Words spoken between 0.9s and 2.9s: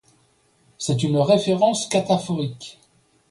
une référence cataphorique.